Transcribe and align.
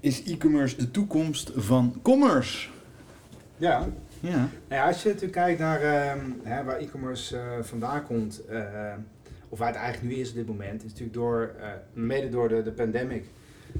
is 0.00 0.24
e-commerce 0.24 0.76
de 0.76 0.90
toekomst 0.90 1.50
van 1.54 1.98
commerce? 2.02 2.68
Ja. 3.56 3.88
Ja. 4.20 4.36
Nou 4.36 4.48
ja 4.68 4.86
als 4.86 5.02
je 5.02 5.08
natuurlijk 5.08 5.34
kijkt 5.34 5.58
naar 5.58 5.82
uh, 5.82 6.22
hè, 6.42 6.64
waar 6.64 6.78
e-commerce 6.78 7.36
uh, 7.36 7.42
vandaan 7.64 8.04
komt, 8.04 8.40
uh, 8.50 8.92
of 9.48 9.58
waar 9.58 9.68
het 9.68 9.76
eigenlijk 9.76 10.14
nu 10.14 10.20
is 10.20 10.28
op 10.28 10.34
dit 10.34 10.46
moment, 10.46 10.84
is 10.84 10.90
natuurlijk 10.90 11.14
door, 11.14 11.54
mede 11.92 12.28
door 12.28 12.48
de, 12.48 12.62
de 12.62 12.72
pandemic, 12.72 13.24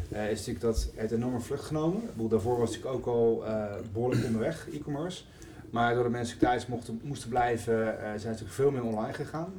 is 0.09 0.39
natuurlijk 0.39 0.61
dat 0.61 0.91
het 0.95 1.11
enorme 1.11 1.41
vlucht 1.41 1.65
genomen. 1.65 2.03
Ik 2.03 2.13
bedoel, 2.13 2.29
daarvoor 2.29 2.59
was 2.59 2.75
het 2.75 2.85
natuurlijk 2.85 3.09
ook 3.09 3.15
al 3.15 3.45
behoorlijk 3.93 4.25
onderweg, 4.25 4.69
e-commerce. 4.73 5.23
Maar 5.71 5.95
door 5.95 6.05
de 6.05 6.11
mensen 6.11 6.39
thuis 6.39 6.67
mochten, 6.67 7.01
moesten 7.03 7.29
blijven, 7.29 7.97
zijn 8.01 8.21
ze 8.21 8.27
natuurlijk 8.27 8.55
veel 8.55 8.71
meer 8.71 8.85
online 8.85 9.13
gegaan. 9.13 9.53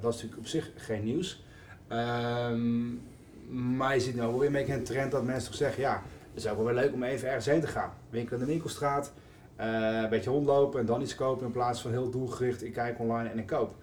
dat 0.00 0.14
is 0.14 0.22
natuurlijk 0.22 0.38
op 0.38 0.46
zich 0.46 0.70
geen 0.76 1.04
nieuws. 1.04 1.44
Um, 1.92 3.00
maar 3.50 3.94
je 3.94 4.00
ziet 4.00 4.14
nu 4.14 4.26
weer 4.26 4.46
een 4.46 4.52
beetje 4.52 4.74
een 4.74 4.84
trend 4.84 5.10
dat 5.10 5.24
mensen 5.24 5.50
toch 5.50 5.58
zeggen, 5.58 5.82
ja, 5.82 6.02
het 6.34 6.44
is 6.44 6.50
ook 6.50 6.64
wel 6.64 6.74
leuk 6.74 6.92
om 6.92 7.02
even 7.02 7.28
ergens 7.28 7.46
heen 7.46 7.60
te 7.60 7.66
gaan. 7.66 7.92
Winkel 8.10 8.34
in 8.34 8.40
de 8.40 8.48
winkelstraat, 8.48 9.12
uh, 9.60 10.00
een 10.02 10.08
beetje 10.08 10.30
rondlopen 10.30 10.80
en 10.80 10.86
dan 10.86 11.02
iets 11.02 11.14
kopen 11.14 11.46
in 11.46 11.52
plaats 11.52 11.80
van 11.80 11.90
heel 11.90 12.10
doelgericht, 12.10 12.64
ik 12.64 12.72
kijk 12.72 12.98
online 12.98 13.28
en 13.28 13.38
ik 13.38 13.46
koop. 13.46 13.74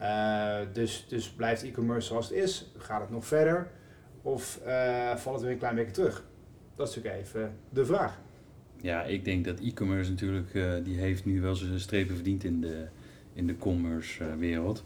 Uh, 0.00 0.56
dus, 0.72 1.06
dus 1.08 1.30
blijft 1.30 1.62
e-commerce 1.62 2.06
zoals 2.06 2.28
het 2.28 2.36
is? 2.36 2.70
Gaat 2.76 3.00
het 3.00 3.10
nog 3.10 3.26
verder? 3.26 3.70
Of 4.22 4.60
uh, 4.66 5.16
valt 5.16 5.34
het 5.34 5.44
weer 5.44 5.52
een 5.52 5.58
klein 5.58 5.74
beetje 5.74 5.92
terug? 5.92 6.24
Dat 6.76 6.88
is 6.88 6.94
natuurlijk 6.94 7.24
even 7.24 7.52
de 7.70 7.86
vraag. 7.86 8.18
Ja, 8.80 9.02
ik 9.02 9.24
denk 9.24 9.44
dat 9.44 9.60
e-commerce 9.60 10.10
natuurlijk, 10.10 10.52
die 10.84 10.98
heeft 10.98 11.24
nu 11.24 11.40
wel 11.40 11.54
zijn 11.54 11.80
strepen 11.80 12.14
verdiend 12.14 12.44
in 12.44 12.60
de, 12.60 12.86
in 13.32 13.46
de 13.46 13.56
commerce 13.56 14.36
wereld. 14.36 14.84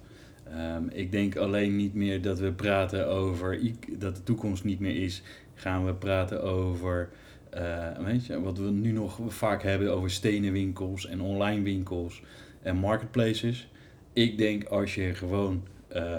Um, 0.59 0.89
ik 0.89 1.13
denk 1.13 1.37
alleen 1.37 1.77
niet 1.77 1.95
meer 1.95 2.23
dat 2.23 2.39
we 2.39 2.53
praten 2.53 3.09
over 3.09 3.61
dat 3.99 4.17
de 4.17 4.23
toekomst 4.23 4.65
niet 4.65 4.81
meer 4.81 5.03
is. 5.03 5.23
Gaan 5.55 5.85
we 5.85 5.95
praten 5.95 6.43
over, 6.43 7.09
uh, 7.55 7.99
weet 7.99 8.27
je, 8.27 8.41
wat 8.41 8.59
we 8.59 8.71
nu 8.71 8.93
nog 8.93 9.19
vaak 9.29 9.63
hebben 9.63 9.95
over 9.95 10.11
stenen 10.11 10.53
winkels 10.53 11.07
en 11.07 11.21
online 11.21 11.63
winkels 11.63 12.23
en 12.63 12.77
marketplaces. 12.77 13.71
Ik 14.13 14.39
denk 14.39 14.65
als 14.65 14.95
je 14.95 15.15
gewoon 15.15 15.63
uh, 15.97 16.17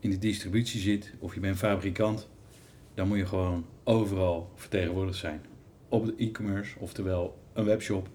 in 0.00 0.10
de 0.10 0.18
distributie 0.18 0.80
zit 0.80 1.12
of 1.18 1.34
je 1.34 1.40
bent 1.40 1.56
fabrikant, 1.56 2.28
dan 2.94 3.08
moet 3.08 3.18
je 3.18 3.26
gewoon 3.26 3.64
overal 3.84 4.50
vertegenwoordigd 4.54 5.18
zijn. 5.18 5.40
Op 5.88 6.06
de 6.06 6.14
e-commerce, 6.16 6.78
oftewel 6.78 7.38
een 7.52 7.64
webshop 7.64 8.08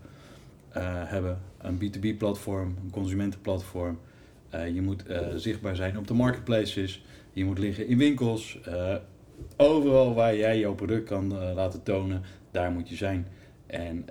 uh, 0.77 0.83
hebben, 1.05 1.41
een 1.57 1.77
B2B-platform, 1.77 2.75
een 2.83 2.91
consumentenplatform. 2.91 3.99
Uh, 4.55 4.73
je 4.73 4.81
moet 4.81 5.09
uh, 5.09 5.19
zichtbaar 5.35 5.75
zijn 5.75 5.97
op 5.97 6.07
de 6.07 6.13
marketplaces. 6.13 7.05
Je 7.33 7.45
moet 7.45 7.59
liggen 7.59 7.87
in 7.87 7.97
winkels. 7.97 8.59
Uh, 8.67 8.95
overal 9.57 10.13
waar 10.13 10.35
jij 10.35 10.59
jouw 10.59 10.75
product 10.75 11.07
kan 11.07 11.53
laten 11.53 11.83
tonen, 11.83 12.21
daar 12.51 12.71
moet 12.71 12.89
je 12.89 12.95
zijn. 12.95 13.27
En 13.67 14.05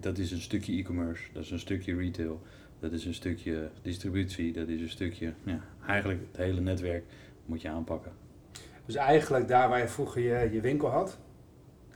dat 0.00 0.18
is 0.18 0.30
een 0.30 0.40
stukje 0.40 0.72
e-commerce, 0.72 1.22
dat 1.32 1.42
is 1.42 1.50
een 1.50 1.58
stukje 1.58 1.96
retail, 1.96 2.40
dat 2.80 2.92
is 2.92 3.04
een 3.04 3.14
stukje 3.14 3.70
distributie, 3.82 4.52
dat 4.52 4.68
is 4.68 4.80
een 4.80 4.88
stukje, 4.88 5.32
ja, 5.44 5.60
eigenlijk 5.86 6.20
het 6.30 6.36
hele 6.36 6.60
netwerk 6.60 7.04
moet 7.46 7.62
je 7.62 7.68
aanpakken. 7.68 8.12
Dus 8.86 8.94
eigenlijk 8.94 9.48
daar 9.48 9.68
waar 9.68 9.80
je 9.80 9.88
vroeger 9.88 10.22
je, 10.22 10.52
je 10.52 10.60
winkel 10.60 10.88
had 10.88 11.18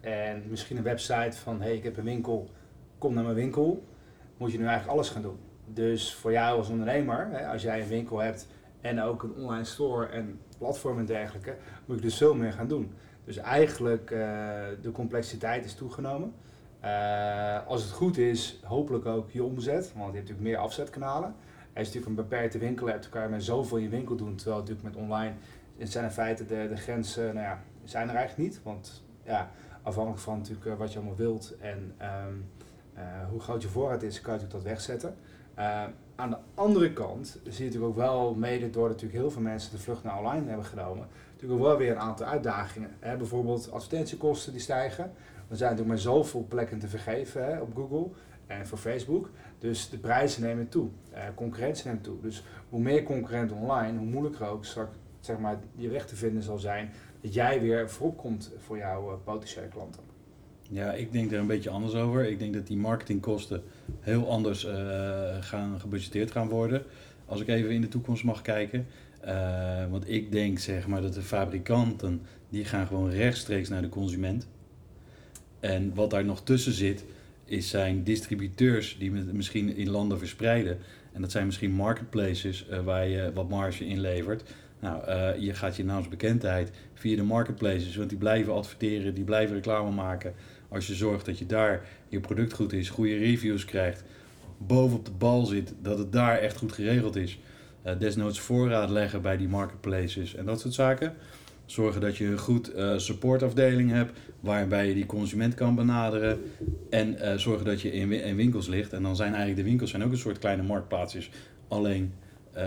en 0.01 0.43
misschien 0.49 0.77
een 0.77 0.83
website 0.83 1.37
van 1.37 1.61
hé 1.61 1.67
hey, 1.67 1.77
ik 1.77 1.83
heb 1.83 1.97
een 1.97 2.05
winkel, 2.05 2.51
kom 2.99 3.15
naar 3.15 3.25
mijn 3.25 3.37
winkel, 3.37 3.85
moet 4.37 4.53
je 4.53 4.59
nu 4.59 4.65
eigenlijk 4.65 4.95
alles 4.95 5.09
gaan 5.09 5.23
doen. 5.23 5.39
Dus 5.75 6.15
voor 6.15 6.33
jou 6.33 6.59
als 6.59 6.69
ondernemer, 6.69 7.29
hè, 7.31 7.47
als 7.47 7.63
jij 7.63 7.81
een 7.81 7.89
winkel 7.89 8.19
hebt 8.19 8.47
en 8.81 9.01
ook 9.01 9.23
een 9.23 9.35
online 9.35 9.65
store 9.65 10.07
en 10.07 10.41
platform 10.59 10.99
en 10.99 11.07
dergelijke, 11.07 11.57
moet 11.87 11.97
je 11.97 12.03
dus 12.03 12.17
veel 12.17 12.35
meer 12.35 12.53
gaan 12.53 12.69
doen. 12.69 12.93
Dus 13.25 13.37
eigenlijk 13.37 14.11
uh, 14.11 14.19
de 14.83 14.91
complexiteit 14.93 15.65
is 15.65 15.75
toegenomen. 15.75 16.35
Uh, 16.85 17.67
als 17.67 17.83
het 17.83 17.93
goed 17.93 18.19
is, 18.19 18.61
hopelijk 18.65 19.07
ook 19.07 19.31
je 19.31 19.45
omzet, 19.45 19.93
want 19.95 19.95
je 19.95 20.03
hebt 20.03 20.15
natuurlijk 20.15 20.41
meer 20.41 20.57
afzetkanalen. 20.57 21.35
Als 21.75 21.89
je 21.89 21.95
natuurlijk 21.95 22.07
een 22.07 22.29
beperkte 22.29 22.59
winkel 22.59 22.87
hebt, 22.87 23.09
kan 23.09 23.23
je 23.23 23.29
met 23.29 23.45
zoveel 23.45 23.77
in 23.77 23.83
je 23.83 23.89
winkel 23.89 24.17
doen. 24.17 24.37
Terwijl 24.37 24.59
natuurlijk 24.59 24.87
met 24.87 24.97
online 24.97 25.33
zijn 25.79 26.05
in 26.05 26.11
feite 26.11 26.47
de, 26.47 26.67
de 26.69 26.77
grenzen, 26.77 27.35
nou 27.35 27.47
ja, 27.47 27.63
zijn 27.85 28.09
er 28.09 28.15
eigenlijk 28.15 28.49
niet. 28.49 28.63
Want 28.63 29.03
ja, 29.25 29.51
afhankelijk 29.83 30.23
van 30.23 30.39
natuurlijk 30.39 30.67
uh, 30.67 30.75
wat 30.75 30.93
je 30.93 30.99
allemaal 30.99 31.17
wilt 31.17 31.57
en 31.61 31.95
um, 32.27 32.51
hoe 33.31 33.41
groot 33.41 33.63
je 33.63 33.69
voorraad 33.69 34.03
is, 34.03 34.21
kan 34.21 34.35
je 34.35 34.41
natuurlijk 34.41 34.65
dat 34.65 34.73
wegzetten. 34.73 35.17
Uh, 35.59 35.85
aan 36.15 36.31
de 36.31 36.37
andere 36.55 36.93
kant 36.93 37.27
zie 37.29 37.41
je 37.43 37.65
natuurlijk 37.65 37.85
ook 37.85 37.97
wel, 37.97 38.35
mede 38.35 38.71
door 38.71 38.89
natuurlijk 38.89 39.21
heel 39.21 39.31
veel 39.31 39.43
mensen 39.43 39.71
de 39.71 39.79
vlucht 39.79 40.03
naar 40.03 40.19
online 40.19 40.49
hebben 40.49 40.67
genomen, 40.67 41.07
natuurlijk 41.33 41.61
ook 41.61 41.67
wel 41.67 41.77
weer 41.77 41.91
een 41.91 41.99
aantal 41.99 42.27
uitdagingen. 42.27 42.91
Hè? 43.01 43.17
Bijvoorbeeld 43.17 43.73
advertentiekosten 43.73 44.53
die 44.53 44.61
stijgen. 44.61 45.05
Er 45.49 45.57
zijn 45.57 45.71
natuurlijk 45.71 45.89
maar 45.89 46.15
zoveel 46.15 46.47
plekken 46.49 46.79
te 46.79 46.89
vergeven 46.89 47.45
hè, 47.45 47.61
op 47.61 47.75
Google 47.75 48.09
en 48.47 48.67
voor 48.67 48.79
Facebook. 48.79 49.31
Dus 49.59 49.91
de 49.91 49.99
prijzen 49.99 50.43
nemen 50.43 50.69
toe, 50.69 50.89
uh, 51.13 51.19
concurrentie 51.35 51.87
neemt 51.87 52.05
toe. 52.05 52.21
Dus 52.21 52.45
hoe 52.69 52.81
meer 52.81 53.03
concurrenten 53.03 53.57
online, 53.57 53.99
hoe 53.99 54.07
moeilijker 54.07 54.47
ook 54.47 54.65
straks 54.65 54.97
zeg 55.21 55.39
maar, 55.39 55.59
je 55.75 55.89
weg 55.89 56.07
te 56.07 56.17
vinden 56.17 56.43
zal 56.43 56.59
zijn 56.59 56.91
dat 57.21 57.35
jij 57.35 57.61
weer 57.61 57.91
voorop 57.91 58.17
komt 58.17 58.53
voor 58.59 58.77
jouw 58.77 59.11
uh, 59.11 59.17
potentiële 59.25 59.69
klanten. 59.69 60.12
Ja, 60.73 60.93
ik 60.93 61.13
denk 61.13 61.33
er 61.33 61.39
een 61.39 61.47
beetje 61.47 61.71
anders 61.71 61.95
over. 61.95 62.25
Ik 62.29 62.39
denk 62.39 62.55
dat 62.55 62.67
die 62.67 62.77
marketingkosten 62.77 63.63
heel 64.01 64.31
anders 64.31 64.65
uh, 64.65 64.73
gaan 65.41 65.81
gebudgeteerd 65.81 66.31
gaan 66.31 66.49
worden. 66.49 66.83
Als 67.27 67.41
ik 67.41 67.49
even 67.49 67.71
in 67.71 67.81
de 67.81 67.89
toekomst 67.89 68.25
mag 68.25 68.43
kijken. 68.43 68.87
Uh, 69.25 69.91
want 69.91 70.11
ik 70.11 70.33
denk 70.33 70.59
zeg 70.59 70.87
maar 70.87 71.03
dat 71.03 71.15
de 71.15 71.23
fabrikanten 71.23 72.23
die 72.49 72.65
gaan 72.65 72.87
gewoon 72.87 73.11
rechtstreeks 73.11 73.69
naar 73.69 73.83
de 73.83 73.89
consument. 73.89 74.49
En 75.61 75.95
wat 75.95 76.11
daar 76.11 76.25
nog 76.25 76.43
tussen 76.43 76.73
zit, 76.73 77.05
is 77.45 77.69
zijn 77.69 78.05
distributeurs 78.05 78.97
die 78.99 79.11
misschien 79.11 79.77
in 79.77 79.91
landen 79.91 80.19
verspreiden. 80.19 80.79
En 81.13 81.21
dat 81.21 81.31
zijn 81.31 81.47
misschien 81.47 81.73
marketplaces 81.73 82.67
uh, 82.71 82.81
waar 82.81 83.09
je 83.09 83.31
wat 83.35 83.49
marge 83.49 83.87
in 83.87 84.01
levert. 84.01 84.55
Nou, 84.81 85.05
je 85.41 85.55
gaat 85.55 85.77
je 85.77 85.85
naamsbekendheid 85.85 86.71
via 86.95 87.17
de 87.17 87.23
marketplaces, 87.23 87.97
want 87.97 88.09
die 88.09 88.19
blijven 88.19 88.53
adverteren, 88.53 89.15
die 89.15 89.25
blijven 89.25 89.55
reclame 89.55 89.91
maken. 89.91 90.35
Als 90.73 90.87
je 90.87 90.95
zorgt 90.95 91.27
dat 91.27 91.39
je 91.39 91.47
daar 91.47 91.87
je 92.09 92.21
product 92.21 92.53
goed 92.53 92.73
is, 92.73 92.89
goede 92.89 93.17
reviews 93.17 93.65
krijgt, 93.65 94.05
bovenop 94.59 95.05
de 95.05 95.11
bal 95.11 95.47
zit, 95.47 95.75
dat 95.83 95.99
het 95.99 96.13
daar 96.13 96.39
echt 96.39 96.57
goed 96.57 96.73
geregeld 96.73 97.17
is. 97.17 97.39
Uh, 97.87 97.93
desnoods 97.99 98.41
voorraad 98.41 98.91
leggen 98.91 99.23
bij 99.23 99.37
die 99.37 99.49
marketplaces 99.49 100.35
en 100.35 100.45
dat 100.45 100.61
soort 100.61 100.75
zaken. 100.75 101.15
Zorgen 101.67 102.01
dat 102.01 102.17
je 102.17 102.27
een 102.27 102.39
goed 102.39 102.77
uh, 102.77 102.99
supportafdeling 102.99 103.91
hebt 103.91 104.19
waarbij 104.41 104.89
je 104.89 104.95
die 104.95 105.07
consument 105.07 105.55
kan 105.55 105.75
benaderen. 105.75 106.41
En 106.91 107.15
uh, 107.15 107.35
zorgen 107.35 107.65
dat 107.65 107.81
je 107.81 107.93
in, 107.93 108.13
in, 108.13 108.37
winkels 108.37 108.67
ligt. 108.67 108.93
En 108.93 109.03
dan 109.03 109.17
zijn 109.17 109.31
eigenlijk 109.31 109.63
de 109.63 109.69
winkels 109.69 109.91
zijn 109.91 110.05
ook 110.05 110.11
een 110.11 110.19
soort 110.19 110.39
kleine 110.39 110.63
marktplaatsjes, 110.63 111.31
alleen 111.69 112.13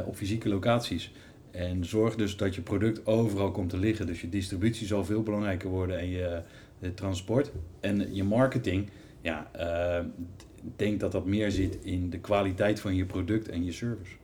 op 0.06 0.16
fysieke 0.16 0.50
locaties. 0.50 1.12
En 1.52 1.86
zorg 1.86 2.16
dus 2.16 2.38
dat 2.38 2.56
je 2.56 2.62
product 2.62 3.06
overal 3.06 3.52
komt 3.52 3.70
te 3.70 3.78
liggen. 3.78 4.06
Dus 4.06 4.22
je 4.22 4.30
distributie 4.30 4.88
zal 4.88 5.06
veel 5.06 5.24
belangrijker 5.24 5.70
worden 5.70 6.00
en 6.00 6.10
je, 6.10 6.42
je 6.80 6.94
transport. 6.94 7.52
En 7.80 8.16
je 8.16 8.24
marketing, 8.24 8.90
ja, 9.22 9.48
eh, 9.52 10.06
denk 10.76 11.00
dat 11.00 11.12
dat 11.12 11.26
meer 11.26 11.52
zit 11.52 11.78
in 11.82 12.10
de 12.10 12.20
kwaliteit 12.20 12.80
van 12.80 12.96
je 12.96 13.06
product 13.06 13.50
en 13.50 13.66
je 13.66 13.72
service. 13.72 14.16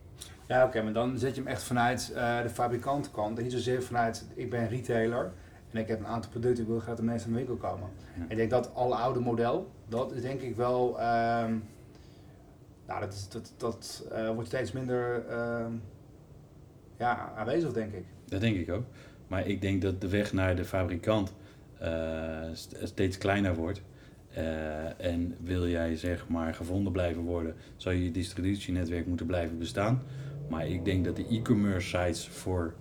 Ja, 0.48 0.64
oké, 0.64 0.82
maar 0.82 0.92
dan 0.92 1.18
zet 1.18 1.34
je 1.34 1.40
hem 1.40 1.50
echt 1.50 1.62
vanuit 1.62 2.12
eh, 2.14 2.42
de 2.42 2.50
fabrikantkant 2.50 3.38
en 3.38 3.42
niet 3.42 3.52
zozeer 3.52 3.82
vanuit 3.82 4.26
ik 4.34 4.50
ben 4.50 4.68
retailer 4.68 5.32
en 5.70 5.80
ik 5.80 5.88
heb 5.88 5.98
een 5.98 6.06
aantal 6.06 6.30
producten, 6.30 6.62
ik 6.62 6.70
wil 6.70 6.80
graag 6.80 6.96
de 6.96 7.02
mensen 7.02 7.28
in 7.28 7.32
de 7.36 7.44
winkel 7.44 7.68
komen. 7.68 7.88
Ja. 8.18 8.24
Ik 8.28 8.36
denk 8.36 8.50
dat 8.50 8.74
alle 8.74 8.94
oude 8.94 9.20
model, 9.20 9.70
dat 9.88 10.12
is 10.12 10.22
denk 10.22 10.40
ik 10.40 10.56
wel, 10.56 11.00
ehm, 11.00 11.56
nou 12.86 13.00
dat, 13.00 13.12
is, 13.12 13.28
dat, 13.28 13.54
dat 13.56 14.06
eh, 14.12 14.30
wordt 14.30 14.48
steeds 14.48 14.72
minder 14.72 15.26
ehm, 15.28 15.72
ja, 16.98 17.32
aanwezig 17.36 17.72
denk 17.72 17.92
ik. 17.92 18.04
Dat 18.24 18.40
denk 18.40 18.56
ik 18.56 18.70
ook. 18.70 18.84
Maar 19.26 19.46
ik 19.46 19.60
denk 19.60 19.82
dat 19.82 20.00
de 20.00 20.08
weg 20.08 20.32
naar 20.32 20.56
de 20.56 20.64
fabrikant 20.64 21.28
eh, 21.28 21.34
steeds 22.82 23.18
kleiner 23.18 23.54
wordt. 23.54 23.82
Eh, 24.34 25.00
en 25.00 25.36
wil 25.40 25.68
jij 25.68 25.96
zeg 25.96 26.28
maar 26.28 26.54
gevonden 26.54 26.92
blijven 26.92 27.22
worden, 27.22 27.54
je 27.76 28.04
je 28.04 28.10
distributienetwerk 28.10 29.06
moeten 29.06 29.26
blijven 29.26 29.58
bestaan. 29.58 30.02
Maar 30.48 30.66
ik 30.66 30.84
denk 30.84 31.04
dat 31.04 31.16
de 31.16 31.26
e-commerce 31.28 31.88
sites 31.88 32.28
voor 32.28 32.74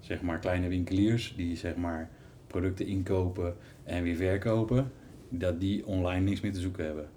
zeg 0.00 0.22
maar 0.22 0.38
kleine 0.38 0.68
winkeliers 0.68 1.34
die 1.36 1.56
zeg 1.56 1.76
maar 1.76 2.10
producten 2.46 2.86
inkopen 2.86 3.56
en 3.84 4.02
weer 4.02 4.16
verkopen, 4.16 4.92
dat 5.28 5.60
die 5.60 5.86
online 5.86 6.24
niks 6.24 6.40
meer 6.40 6.52
te 6.52 6.60
zoeken 6.60 6.84
hebben. 6.84 7.08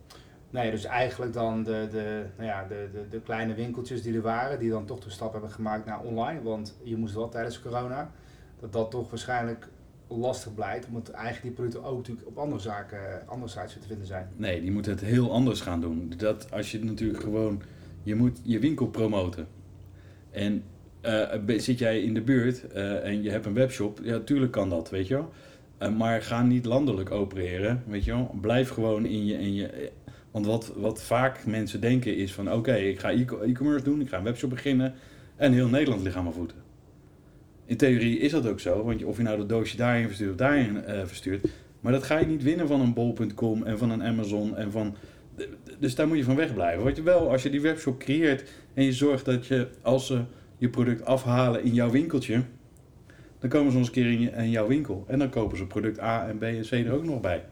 Nee, 0.50 0.72
dus 0.72 0.86
eigenlijk 0.86 1.34
dan 1.34 1.64
de, 1.64 1.88
de, 1.92 2.26
nou 2.38 2.50
ja, 2.50 2.68
de, 2.68 2.90
de, 2.94 3.08
de 3.10 3.22
kleine 3.22 3.54
winkeltjes 3.54 4.02
die 4.02 4.16
er 4.16 4.22
waren, 4.22 4.60
die 4.60 4.70
dan 4.70 4.86
toch 4.86 5.00
de 5.00 5.10
stap 5.10 5.32
hebben 5.32 5.50
gemaakt 5.50 5.86
naar 5.86 6.00
online. 6.00 6.42
Want 6.42 6.78
je 6.84 6.98
moest 6.98 7.14
wel 7.14 7.30
tijdens 7.30 7.62
corona, 7.62 8.12
dat 8.60 8.74
dat 8.74 8.92
toch 8.92 9.10
waarschijnlijk 9.10 9.68
lastig 10.08 10.54
blijkt. 10.54 10.88
Omdat 10.88 11.10
eigenlijk 11.10 11.42
die 11.44 11.52
producten 11.52 11.84
ook 11.84 11.98
natuurlijk 11.98 12.28
op 12.28 12.38
andere 12.38 12.62
zaken, 12.62 13.28
andere 13.28 13.52
sites 13.52 13.74
te 13.74 13.88
vinden 13.88 14.08
zijn. 14.08 14.28
Nee, 14.36 14.62
die 14.62 14.72
moeten 14.72 14.92
het 14.92 15.02
heel 15.02 15.32
anders 15.32 15.62
gaan 15.62 15.82
doen. 15.82 16.14
Dat 16.18 16.52
als 16.52 16.72
je 16.72 16.84
natuurlijk 16.84 17.24
gewoon, 17.24 17.62
je 18.04 18.16
moet 18.16 18.40
je 18.44 18.60
winkel 18.60 18.88
promoten. 18.88 19.48
En 20.32 20.64
eh, 21.02 21.58
zit 21.58 21.80
jij 21.80 22.02
in 22.02 22.14
de 22.14 22.22
buurt 22.22 22.68
eh, 22.68 23.06
en 23.06 23.24
je 23.24 23.30
hebt 23.30 23.46
een 23.46 23.54
webshop, 23.54 24.00
ja, 24.04 24.20
tuurlijk 24.20 24.52
kan 24.52 24.70
dat, 24.70 24.90
weet 24.90 25.08
je 25.08 25.14
wel. 25.14 25.32
Eh, 25.78 25.96
maar 25.96 26.22
ga 26.22 26.44
niet 26.44 26.66
landelijk 26.66 27.12
opereren, 27.12 27.84
weet 27.88 28.04
je 28.04 28.12
wel. 28.12 28.36
Blijf 28.42 28.70
gewoon 28.70 29.06
in 29.06 29.26
je, 29.26 29.34
in 29.34 29.54
je 29.54 29.92
want 30.36 30.48
wat, 30.48 30.72
wat 30.76 31.04
vaak 31.04 31.46
mensen 31.46 31.82
denken 31.82 32.18
is 32.18 32.34
van, 32.34 32.54
oké, 32.54 32.76
ik 32.76 33.00
ga 33.00 33.12
e-commerce 33.12 33.84
doen, 33.84 34.02
ik 34.02 34.10
ga 34.10 34.18
een 34.18 34.24
webshop 34.24 34.50
beginnen 34.50 34.94
en 35.36 35.54
heel 35.54 35.68
Nederland 35.68 36.02
ligt 36.02 36.16
aan 36.16 36.24
mijn 36.24 36.36
voeten. 36.36 36.58
In 37.66 37.78
theorie 37.78 38.20
is 38.20 38.32
dat 38.32 38.48
ook 38.48 38.60
zo, 38.60 38.84
want 38.84 39.04
of 39.04 39.18
je 39.18 39.24
nou 39.24 39.38
dat 39.38 39.50
doosje 39.50 39.78
daarin 39.78 40.06
verstuurt 40.06 40.32
of 40.32 40.36
daarin 40.36 40.86
eh, 40.86 41.06
verstuurt, 41.06 41.48
maar 41.80 41.92
dat 41.92 42.04
ga 42.04 42.20
je 42.20 42.26
niet 42.26 42.44
winnen 42.44 42.68
van 42.68 42.82
een 42.82 42.94
bol.com 42.94 43.64
en 43.64 43.78
van 43.78 43.90
een 43.90 44.04
Amazon 44.04 44.56
en 44.58 44.72
van... 44.72 44.96
Dus 45.80 45.96
daar 45.96 46.08
moet 46.08 46.18
je 46.18 46.24
van 46.24 46.36
wegblijven. 46.36 46.84
Wat 46.84 46.96
je 46.96 47.04
wel, 47.04 47.32
als 47.32 47.44
je 47.44 47.50
die 47.50 47.62
webshop 47.62 48.00
creëert 48.00 48.52
en 48.74 48.84
je 48.84 48.94
zorgt 48.94 49.26
dat 49.26 49.48
je, 49.48 49.68
als 49.82 50.08
ze 50.08 50.22
je 50.58 50.70
product 50.70 51.06
afhalen 51.06 51.64
in 51.64 51.74
jouw 51.74 51.90
winkeltje, 51.90 52.44
dan 53.40 53.50
komen 53.50 53.72
ze 53.72 53.78
ons 53.78 53.88
een 53.88 53.94
keer 53.94 54.12
in, 54.12 54.22
je, 54.22 54.30
in 54.30 54.50
jouw 54.50 54.68
winkel. 54.68 55.04
En 55.08 55.20
dan 55.20 55.30
kopen 55.30 55.58
ze 55.58 55.66
product 55.66 56.00
A 56.00 56.28
en 56.28 56.38
B 56.38 56.44
en 56.44 56.62
C 56.62 56.72
er 56.72 56.92
ook 56.92 57.06
nog 57.06 57.22
bij. 57.22 57.44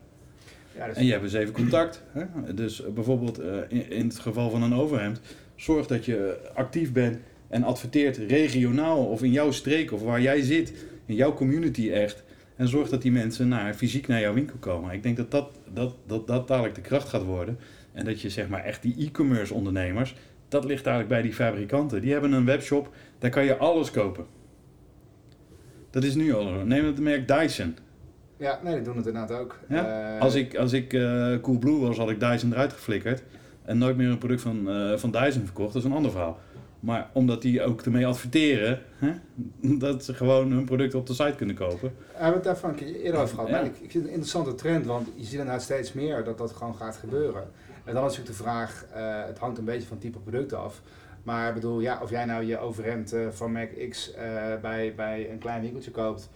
Ja, 0.77 0.87
dus 0.87 0.97
En 0.97 1.05
je 1.05 1.11
hebt 1.11 1.23
eens 1.23 1.33
even 1.33 1.53
contact. 1.53 2.03
Hè? 2.11 2.53
Dus 2.53 2.83
eh, 2.83 2.91
bijvoorbeeld 2.91 3.39
eh, 3.39 3.57
in, 3.67 3.89
in 3.89 4.07
het 4.07 4.19
geval 4.19 4.49
van 4.49 4.63
een 4.63 4.73
overhemd, 4.73 5.21
zorg 5.55 5.87
dat 5.87 6.05
je 6.05 6.37
actief 6.53 6.91
bent 6.91 7.17
en 7.53 7.63
adverteert 7.63 8.17
regionaal 8.17 9.05
of 9.05 9.23
in 9.23 9.31
jouw 9.31 9.51
streek 9.51 9.91
of 9.91 10.01
waar 10.01 10.21
jij 10.21 10.41
zit, 10.41 10.73
in 11.05 11.15
jouw 11.15 11.33
community 11.33 11.89
echt. 11.91 12.23
En 12.55 12.67
zorg 12.67 12.89
dat 12.89 13.01
die 13.01 13.11
mensen 13.11 13.47
naar, 13.47 13.73
fysiek 13.73 14.07
naar 14.07 14.19
jouw 14.19 14.33
winkel 14.33 14.57
komen. 14.59 14.93
Ik 14.93 15.03
denk 15.03 15.17
dat 15.17 15.31
dat, 15.31 15.59
dat, 15.73 15.95
dat, 16.07 16.27
dat 16.27 16.47
dadelijk 16.47 16.75
de 16.75 16.81
kracht 16.81 17.09
gaat 17.09 17.23
worden. 17.23 17.57
En 17.91 18.05
dat 18.05 18.21
je 18.21 18.29
zeg 18.29 18.47
maar 18.49 18.63
echt 18.63 18.81
die 18.81 18.95
e-commerce 18.97 19.53
ondernemers, 19.53 20.15
dat 20.47 20.63
ligt 20.65 20.85
eigenlijk 20.85 21.15
bij 21.15 21.21
die 21.21 21.33
fabrikanten. 21.33 22.01
Die 22.01 22.11
hebben 22.11 22.31
een 22.31 22.45
webshop, 22.45 22.93
daar 23.19 23.29
kan 23.29 23.45
je 23.45 23.57
alles 23.57 23.91
kopen. 23.91 24.25
Dat 25.89 26.03
is 26.03 26.15
nu 26.15 26.33
al. 26.33 26.51
Neem 26.65 26.85
het 26.85 26.99
merk 26.99 27.27
Dyson. 27.27 27.75
ja, 28.37 28.59
nee, 28.63 28.73
die 28.73 28.83
doen 28.83 28.97
het 28.97 29.05
inderdaad 29.05 29.39
ook. 29.39 29.59
Ja? 29.69 30.15
Eh, 30.15 30.21
Als 30.21 30.35
ik, 30.35 30.55
als 30.55 30.73
ik 30.73 30.93
eh, 30.93 31.35
Coolblue 31.41 31.79
was, 31.79 31.97
had 31.97 32.09
ik 32.09 32.19
Dyson 32.19 32.51
eruit 32.51 32.73
geflikkerd. 32.73 33.23
En 33.65 33.77
nooit 33.77 33.97
meer 33.97 34.09
een 34.09 34.17
product 34.17 34.41
van, 34.41 34.69
eh, 34.69 34.97
van 34.97 35.11
Dyson 35.11 35.43
verkocht. 35.45 35.73
Dat 35.73 35.83
is 35.83 35.89
een 35.89 35.95
ander 35.95 36.11
verhaal. 36.11 36.39
Maar 36.83 37.09
omdat 37.13 37.41
die 37.41 37.63
ook 37.63 37.81
ermee 37.81 38.07
adverteren, 38.07 38.81
hè, 38.95 39.13
dat 39.85 40.03
ze 40.03 40.13
gewoon 40.13 40.51
hun 40.51 40.65
product 40.65 40.95
op 40.95 41.07
de 41.07 41.13
site 41.13 41.35
kunnen 41.35 41.55
kopen. 41.55 41.93
We 41.97 42.13
hebben 42.13 42.33
het 42.33 42.43
daar 42.43 42.57
van 42.57 42.69
een 42.69 42.75
keer 42.75 42.95
eerder 42.95 43.21
over 43.21 43.35
gehad. 43.35 43.49
Ja. 43.49 43.55
Maar 43.55 43.65
ik, 43.65 43.71
ik 43.71 43.91
vind 43.91 43.93
het 43.93 44.03
een 44.03 44.09
interessante 44.09 44.55
trend, 44.55 44.85
want 44.85 45.07
je 45.15 45.23
ziet 45.23 45.31
inderdaad 45.31 45.61
steeds 45.61 45.93
meer 45.93 46.23
dat 46.23 46.37
dat 46.37 46.51
gewoon 46.51 46.75
gaat 46.75 46.95
gebeuren. 46.95 47.43
En 47.83 47.93
dan 47.93 48.05
is 48.05 48.17
natuurlijk 48.17 48.37
de 48.37 48.43
vraag, 48.43 48.85
eh, 48.93 49.25
het 49.25 49.37
hangt 49.37 49.57
een 49.57 49.65
beetje 49.65 49.87
van 49.87 49.97
het 49.97 50.05
type 50.05 50.19
product 50.19 50.53
af. 50.53 50.81
Maar 51.23 51.47
ik 51.47 51.53
bedoel, 51.53 51.79
ja, 51.79 51.99
of 52.01 52.09
jij 52.09 52.25
nou 52.25 52.43
je 52.43 52.57
overhemd 52.57 53.13
eh, 53.13 53.27
van 53.29 53.51
Mac 53.51 53.69
X 53.89 54.13
eh, 54.13 54.25
bij, 54.61 54.93
bij 54.95 55.31
een 55.31 55.37
klein 55.37 55.61
winkeltje 55.61 55.91
koopt, 55.91 56.29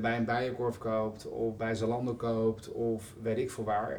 bij 0.00 0.16
een 0.16 0.24
bijenkorf 0.24 0.78
koopt, 0.78 1.28
of 1.28 1.56
bij 1.56 1.74
Zalando 1.74 2.14
koopt, 2.14 2.72
of 2.72 3.14
weet 3.22 3.38
ik 3.38 3.50
veel 3.50 3.64
waar 3.64 3.96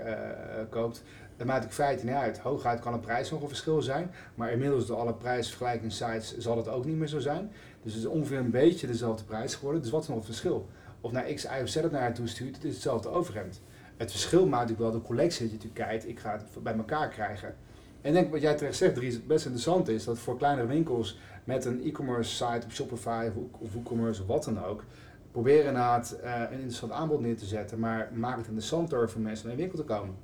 koopt, 0.69 1.03
dat 1.41 1.49
maakt 1.49 1.65
in 1.65 1.71
feite 1.71 2.05
niet 2.05 2.15
uit. 2.15 2.39
Hooguit 2.39 2.79
kan 2.79 2.93
de 2.93 2.99
prijs 2.99 3.31
nog 3.31 3.41
een 3.41 3.47
verschil 3.47 3.81
zijn, 3.81 4.11
maar 4.35 4.51
inmiddels 4.51 4.85
door 4.85 4.97
alle 4.97 5.13
prijsvergelijkingssites 5.13 6.37
zal 6.37 6.57
het 6.57 6.67
ook 6.67 6.85
niet 6.85 6.95
meer 6.95 7.07
zo 7.07 7.19
zijn. 7.19 7.51
Dus 7.83 7.93
het 7.93 8.03
is 8.03 8.09
ongeveer 8.09 8.37
een 8.37 8.51
beetje 8.51 8.87
dezelfde 8.87 9.23
prijs 9.23 9.55
geworden. 9.55 9.81
Dus 9.81 9.91
wat 9.91 10.01
is 10.01 10.07
nog 10.07 10.17
het 10.17 10.25
verschil? 10.25 10.67
Of 11.01 11.11
naar 11.11 11.23
X, 11.23 11.43
Y 11.43 11.61
of 11.61 11.69
Z 11.69 11.75
naar 11.91 12.07
je 12.07 12.13
toe 12.13 12.27
stuurt, 12.27 12.55
het 12.55 12.63
is 12.63 12.73
hetzelfde 12.73 13.09
overhemd. 13.09 13.61
Het 13.97 14.11
verschil 14.11 14.45
maakt 14.45 14.69
natuurlijk 14.69 14.91
wel 14.91 15.01
de 15.01 15.07
collectie 15.07 15.41
dat 15.41 15.49
je 15.49 15.57
natuurlijk 15.57 15.89
kijkt, 15.89 16.07
ik 16.07 16.19
ga 16.19 16.31
het 16.31 16.63
bij 16.63 16.75
elkaar 16.75 17.09
krijgen. 17.09 17.55
En 18.01 18.13
denk 18.13 18.31
wat 18.31 18.41
jij 18.41 18.55
terecht 18.55 18.77
zegt, 18.77 18.95
Dries, 18.95 19.25
best 19.25 19.45
interessant 19.45 19.87
is 19.87 20.03
dat 20.03 20.19
voor 20.19 20.37
kleinere 20.37 20.67
winkels 20.67 21.19
met 21.43 21.65
een 21.65 21.83
e-commerce 21.83 22.31
site 22.31 22.65
op 22.65 22.71
Shopify 22.71 23.29
of, 23.59 23.73
WooCommerce 23.73 24.21
of 24.21 24.27
wat 24.27 24.43
dan 24.43 24.63
ook, 24.63 24.83
proberen 25.31 25.65
inderdaad 25.65 26.11
eh, 26.11 26.41
een 26.41 26.51
interessant 26.51 26.91
aanbod 26.91 27.19
neer 27.19 27.37
te 27.37 27.45
zetten, 27.45 27.79
maar 27.79 28.09
maak 28.13 28.37
het 28.37 28.45
interessanter 28.45 29.09
voor 29.09 29.21
mensen 29.21 29.47
naar 29.47 29.55
je 29.55 29.61
winkel 29.61 29.79
te 29.79 29.93
komen. 29.93 30.15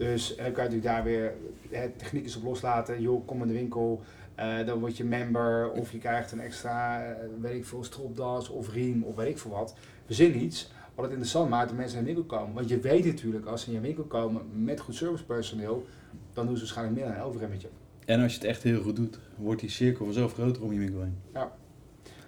Dus 0.00 0.36
dan 0.36 0.36
kan 0.36 0.64
je 0.64 0.70
natuurlijk 0.70 0.82
daar 0.82 1.04
weer 1.04 1.32
eh, 1.70 1.82
techniekjes 1.96 2.36
op 2.36 2.42
loslaten. 2.42 3.00
Joh, 3.00 3.26
kom 3.26 3.42
in 3.42 3.48
de 3.48 3.54
winkel, 3.54 4.00
eh, 4.34 4.66
dan 4.66 4.78
word 4.78 4.96
je 4.96 5.04
member 5.04 5.70
of 5.70 5.92
je 5.92 5.98
krijgt 5.98 6.32
een 6.32 6.40
extra, 6.40 7.04
eh, 7.04 7.26
weet 7.40 7.56
ik 7.56 7.64
veel, 7.64 7.84
stropdas 7.84 8.48
of 8.48 8.72
riem 8.72 9.02
of 9.02 9.16
weet 9.16 9.28
ik 9.28 9.38
veel 9.38 9.50
wat. 9.50 9.74
Verzin 10.06 10.42
iets 10.42 10.72
wat 10.94 11.04
het 11.04 11.10
interessant 11.10 11.50
maakt 11.50 11.68
dat 11.68 11.76
mensen 11.76 11.98
in 11.98 12.04
de 12.04 12.12
winkel 12.12 12.38
komen. 12.38 12.54
Want 12.54 12.68
je 12.68 12.80
weet 12.80 13.04
natuurlijk, 13.04 13.46
als 13.46 13.62
ze 13.62 13.68
in 13.68 13.74
je 13.74 13.80
winkel 13.80 14.04
komen 14.04 14.42
met 14.64 14.80
goed 14.80 14.94
servicepersoneel, 14.94 15.86
dan 16.32 16.46
doen 16.46 16.54
ze 16.54 16.60
waarschijnlijk 16.60 16.96
meer 16.96 17.06
dan 17.06 17.14
een 17.14 17.22
overhemmetje. 17.22 17.68
En 18.04 18.22
als 18.22 18.32
je 18.32 18.38
het 18.38 18.48
echt 18.48 18.62
heel 18.62 18.82
goed 18.82 18.96
doet, 18.96 19.18
wordt 19.36 19.60
die 19.60 19.70
cirkel 19.70 20.04
vanzelf 20.04 20.32
groter 20.32 20.62
om 20.62 20.72
je 20.72 20.78
winkel 20.78 21.00
heen. 21.00 21.18
Ja, 21.32 21.52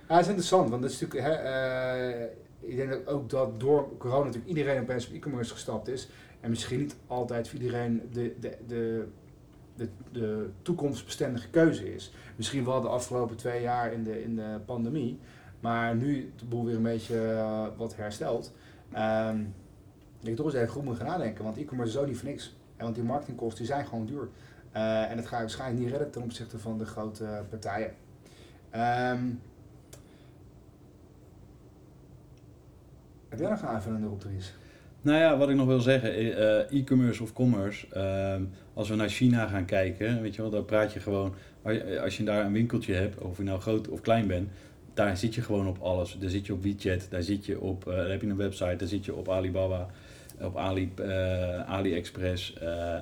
dat 0.07 0.21
is 0.21 0.27
interessant, 0.27 0.71
want 0.71 0.83
dat 0.83 0.91
is 0.91 1.01
natuurlijk, 1.01 1.31
hè, 1.31 1.35
eh, 1.35 2.29
ik 2.61 2.77
denk 2.77 2.91
dat 2.91 3.07
ook 3.07 3.31
dat 3.31 3.61
door 3.61 3.97
corona 3.99 4.25
natuurlijk 4.25 4.49
iedereen 4.49 4.81
opeens 4.81 5.07
op 5.09 5.15
e-commerce 5.15 5.53
gestapt 5.53 5.89
is. 5.89 6.09
En 6.43 6.51
misschien 6.51 6.79
niet 6.79 6.97
altijd 7.07 7.49
voor 7.49 7.59
iedereen 7.59 8.03
de, 8.13 8.35
de, 8.41 8.57
de, 8.67 9.09
de, 9.77 9.89
de 10.13 10.51
toekomstbestendige 10.63 11.49
keuze 11.49 11.95
is. 11.95 12.13
Misschien 12.37 12.65
wel 12.65 12.81
de 12.81 12.89
afgelopen 12.89 13.37
twee 13.37 13.63
jaar 13.63 13.93
in 13.93 14.05
de, 14.05 14.23
in 14.23 14.37
de 14.37 14.61
pandemie, 14.65 15.19
maar 15.61 15.97
nu 15.97 16.33
de 16.37 16.45
boel 16.45 16.65
weer 16.65 16.77
een 16.77 16.83
beetje 16.83 17.33
eh, 17.33 17.67
wat 17.77 17.97
herstelt. 17.97 18.53
Dat 20.21 20.31
je 20.31 20.35
toch 20.35 20.47
eens 20.47 20.55
even 20.55 20.69
goed 20.69 20.85
moet 20.85 20.97
gaan 20.97 21.07
nadenken, 21.07 21.45
want 21.45 21.57
e-commerce 21.57 21.93
is 21.93 21.99
ook 21.99 22.07
niet 22.07 22.19
voor 22.19 22.29
niks. 22.29 22.57
En 22.77 22.85
want 22.85 22.95
die 22.95 23.05
marketingkosten 23.05 23.59
die 23.59 23.73
zijn 23.73 23.87
gewoon 23.87 24.07
duur. 24.07 24.29
Eh, 24.73 25.11
en 25.11 25.17
dat 25.17 25.27
ga 25.27 25.37
je 25.37 25.43
waarschijnlijk 25.43 25.81
niet 25.81 25.91
redden 25.91 26.11
ten 26.11 26.23
opzichte 26.23 26.59
van 26.59 26.79
de 26.79 26.87
grote 26.87 27.45
partijen. 27.51 27.95
Ehm 28.71 29.25
heb 33.29 33.39
jij 33.39 33.51
nog 33.51 33.63
aanvullende 33.63 34.09
op, 34.09 34.21
Dries? 34.21 34.55
Nou 35.03 35.19
ja, 35.19 35.37
wat 35.37 35.49
ik 35.49 35.57
nog 35.57 35.67
wil 35.67 35.81
zeggen, 35.81 36.15
eh, 36.15 36.59
eh, 36.61 36.67
e-commerce 36.71 37.23
of 37.23 37.33
commerce, 37.33 37.87
ehm, 37.93 38.43
als 38.75 38.89
we 38.89 38.95
naar 38.95 39.09
China 39.09 39.47
gaan 39.47 39.65
kijken, 39.65 40.23
weet 40.23 40.35
je 40.35 40.43
wel, 40.43 40.51
daar 40.51 40.63
praat 40.63 40.93
je 40.93 41.01
gewoon, 41.01 41.35
als 42.03 42.17
je- 42.17 42.25
daar 42.25 42.45
een 42.45 42.53
winkeltje 42.53 42.95
hebt, 42.95 43.19
of 43.19 43.37
je 43.37 43.43
nou 43.43 43.61
groot 43.61 43.89
of 43.89 44.01
klein 44.01 44.27
bent, 44.27 44.49
daar 44.95 45.17
zit 45.17 45.35
je 45.35 45.43
gewoon 45.43 45.67
op 45.69 45.79
alles. 45.79 46.17
Daar 46.21 46.31
zit 46.31 46.47
je 46.47 46.53
op 46.53 46.63
WeChat, 46.63 47.07
daar 47.11 47.23
zit 47.23 47.47
je 47.47 47.61
op, 47.61 47.89
eh, 47.89 48.09
heb 48.09 48.21
je 48.23 48.27
een 48.29 48.37
website, 48.37 48.77
daar 48.77 48.89
zit 48.89 49.05
je 49.05 49.15
op 49.15 49.29
Alibaba, 49.29 49.89
op 50.41 50.57
Ali, 50.57 50.91
eh, 50.97 51.71
AliExpress, 51.71 52.53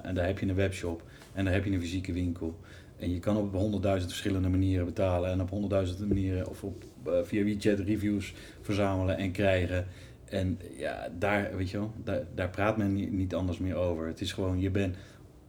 en 0.03 0.15
daar 0.15 0.27
heb 0.27 0.39
je 0.39 0.47
een 0.47 0.55
webshop 0.55 1.03
en 1.35 1.45
daar 1.45 1.55
heb 1.55 1.65
je 1.65 1.71
een 1.71 1.81
fysieke 1.81 2.13
winkel. 2.13 2.55
En 2.99 3.13
je 3.13 3.19
kan 3.19 3.37
op 3.37 3.53
honderdduizend 3.53 4.11
verschillende 4.11 4.49
manieren 4.49 4.85
betalen 4.85 5.31
en 5.31 5.41
op 5.41 5.51
honderdduizend 5.51 6.09
manieren 6.09 6.49
of 6.49 6.65
op, 6.65 6.85
via 7.23 7.45
WeChat 7.45 7.79
reviews 7.79 8.35
verzamelen 8.61 9.17
en 9.17 9.31
krijgen. 9.31 9.87
En 10.31 10.59
ja, 10.77 11.09
daar, 11.19 11.57
weet 11.57 11.71
je 11.71 11.79
wel, 11.79 11.93
daar, 12.05 12.23
daar 12.35 12.51
praat 12.51 12.77
men 12.77 13.17
niet, 13.17 13.35
anders 13.35 13.59
meer 13.59 13.75
over. 13.75 14.07
Het 14.07 14.21
is 14.21 14.33
gewoon, 14.33 14.61
je 14.61 14.71
bent 14.71 14.97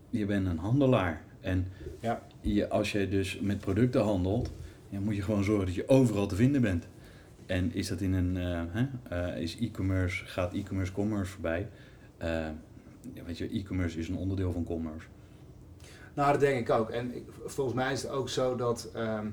je 0.09 0.25
bent 0.25 0.47
een 0.47 0.57
handelaar. 0.57 1.21
En 1.41 1.67
Ja. 1.99 2.21
je, 2.41 2.69
als 2.69 2.91
je 2.91 3.09
dus 3.09 3.39
met 3.39 3.59
producten 3.59 4.01
handelt, 4.01 4.51
ja, 4.89 4.99
moet 4.99 5.15
je 5.15 5.21
gewoon 5.21 5.43
zorgen 5.43 5.65
dat 5.65 5.75
je 5.75 5.89
overal 5.89 6.27
te 6.27 6.35
vinden 6.35 6.61
bent. 6.61 6.87
En 7.45 7.73
is 7.73 7.87
dat 7.87 8.01
in 8.01 8.13
een, 8.13 8.37
eh, 8.37 8.61
hè, 8.69 8.87
eh, 9.33 9.41
is 9.41 9.57
e-commerce, 9.59 10.25
gaat 10.25 10.53
e-commerce 10.53 10.91
commerce 10.91 11.31
voorbij? 11.31 11.67
Eh, 12.17 12.47
weet 13.25 13.37
je, 13.37 13.49
e-commerce 13.49 13.99
is 13.99 14.07
een 14.09 14.15
onderdeel 14.17 14.51
van 14.51 14.63
commerce. 14.63 15.07
Nou, 16.13 16.31
dat 16.31 16.39
denk 16.41 16.59
ik 16.59 16.69
ook. 16.69 16.89
En 16.89 17.15
ik- 17.15 17.23
volgens 17.45 17.75
mij 17.75 17.91
is 17.93 18.01
het 18.01 18.11
ook 18.11 18.29
zo 18.29 18.55
dat 18.55 18.89
ehm, 18.93 19.25